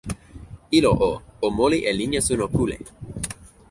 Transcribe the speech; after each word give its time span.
ilo 0.77 0.91
o, 1.09 1.11
o 1.45 1.47
moli 1.57 1.79
e 1.89 1.91
linja 1.99 2.21
suno 2.27 2.45
kule. 2.55 2.77